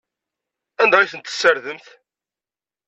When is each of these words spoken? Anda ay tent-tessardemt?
Anda 0.81 0.97
ay 0.99 1.09
tent-tessardemt? 1.11 1.87